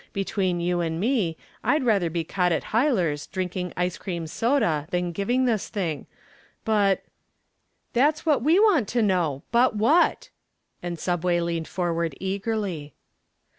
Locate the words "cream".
3.99-4.25